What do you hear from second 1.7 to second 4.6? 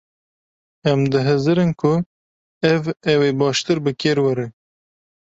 ku ev ew ê baştir bi kêr were.